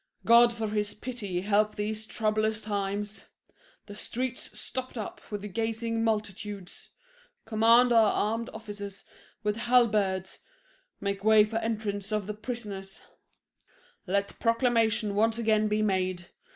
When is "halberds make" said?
9.57-11.23